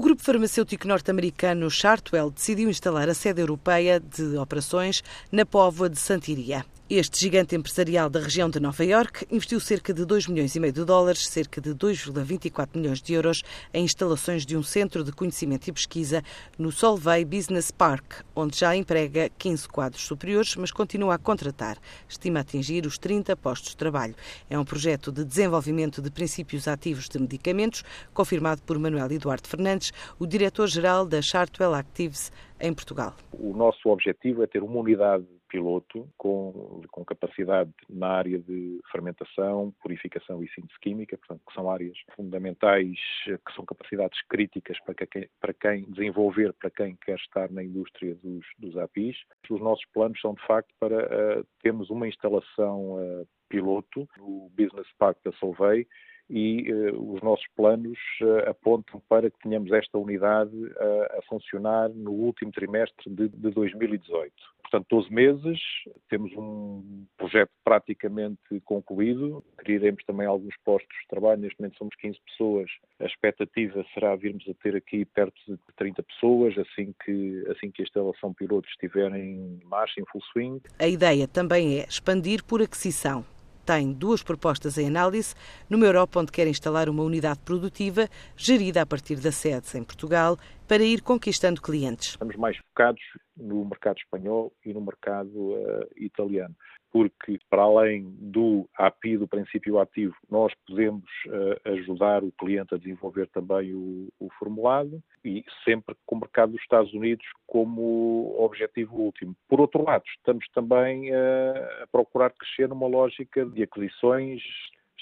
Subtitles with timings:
[0.00, 5.98] O grupo farmacêutico norte-americano Chartwell decidiu instalar a sede europeia de operações na Póvoa de
[5.98, 6.64] Santiria.
[6.92, 10.72] Este gigante empresarial da região de Nova York investiu cerca de 2 milhões e meio
[10.72, 15.68] de dólares, cerca de 2,24 milhões de euros, em instalações de um centro de conhecimento
[15.68, 16.20] e pesquisa
[16.58, 21.78] no Solvay Business Park, onde já emprega 15 quadros superiores, mas continua a contratar.
[22.08, 24.16] Estima atingir os 30 postos de trabalho.
[24.50, 29.92] É um projeto de desenvolvimento de princípios ativos de medicamentos, confirmado por Manuel Eduardo Fernandes,
[30.18, 33.14] o diretor-geral da Chartwell Actives em Portugal.
[33.32, 39.74] O nosso objetivo é ter uma unidade piloto com, com capacidade na área de fermentação,
[39.82, 45.28] purificação e síntese química, portanto, que são áreas fundamentais, que são capacidades críticas para quem,
[45.40, 49.16] para quem desenvolver, para quem quer estar na indústria dos, dos APIs.
[49.50, 54.86] Os nossos planos são, de facto, para uh, termos uma instalação uh, piloto no Business
[54.98, 55.86] Park da Solvay
[56.30, 61.88] e uh, os nossos planos uh, apontam para que tenhamos esta unidade uh, a funcionar
[61.88, 64.32] no último trimestre de, de 2018.
[64.62, 65.60] Portanto, 12 meses,
[66.08, 72.18] temos um projeto praticamente concluído, criaremos também alguns postos de trabalho, neste momento somos 15
[72.24, 77.72] pessoas, a expectativa será virmos a ter aqui perto de 30 pessoas, assim que, assim
[77.72, 80.60] que a instalação piloto estiver em marcha, em full swing.
[80.78, 83.24] A ideia também é expandir por aquisição
[83.64, 85.34] tem duas propostas em análise.
[85.68, 90.38] Numa Europa, onde quer instalar uma unidade produtiva gerida a partir da sede em Portugal
[90.70, 92.10] para ir conquistando clientes.
[92.10, 93.02] Estamos mais focados
[93.36, 96.54] no mercado espanhol e no mercado uh, italiano
[96.92, 102.78] porque para além do API, do princípio ativo, nós podemos uh, ajudar o cliente a
[102.78, 108.96] desenvolver também o, o, formulado e sempre com o mercado dos Estados Unidos como objetivo
[108.96, 109.36] último.
[109.48, 114.42] Por outro lado, estamos também uh, a procurar crescer numa lógica de aquisições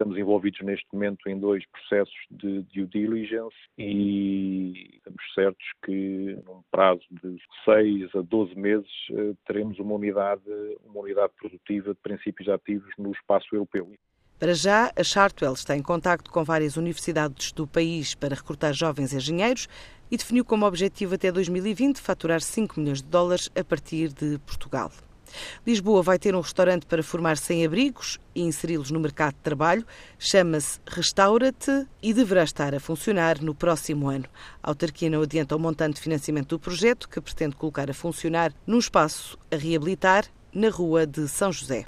[0.00, 6.62] Estamos envolvidos neste momento em dois processos de due diligence e estamos certos que num
[6.70, 10.40] prazo de 6 a 12 meses eh, teremos uma unidade,
[10.86, 13.92] uma unidade produtiva de princípios ativos no espaço europeu.
[14.38, 19.12] Para já, a Chartwell está em contacto com várias universidades do país para recrutar jovens
[19.12, 19.68] engenheiros
[20.10, 24.90] e definiu como objetivo até 2020 faturar 5 milhões de dólares a partir de Portugal.
[25.66, 29.86] Lisboa vai ter um restaurante para formar sem-abrigos e inseri-los no mercado de trabalho.
[30.18, 34.26] Chama-se Restaura-te e deverá estar a funcionar no próximo ano.
[34.62, 38.52] A autarquia não adianta o montante de financiamento do projeto, que pretende colocar a funcionar
[38.66, 41.86] num espaço a reabilitar na Rua de São José.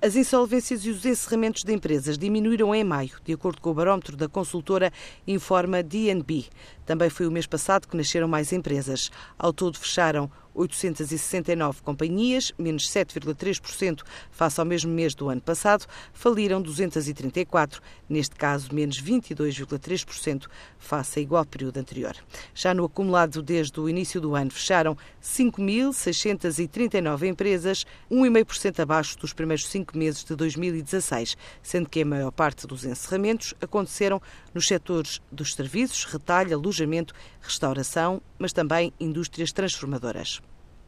[0.00, 4.16] As insolvências e os encerramentos de empresas diminuíram em maio, de acordo com o barómetro
[4.16, 4.92] da consultora
[5.26, 6.44] Informa DNB.
[6.86, 9.10] Também foi o mês passado que nasceram mais empresas.
[9.36, 16.60] Ao todo fecharam 869 companhias, menos 7,3% face ao mesmo mês do ano passado, faliram
[16.60, 22.16] 234, neste caso menos 22,3% face a igual período anterior.
[22.52, 29.68] Já no acumulado desde o início do ano fecharam 5.639 empresas, 1,5% abaixo dos primeiros
[29.68, 34.20] cinco meses de 2016, sendo que a maior parte dos encerramentos aconteceram
[34.52, 40.40] nos setores dos serviços, retalho, alojamento, restauração, mas também indústrias transformadoras.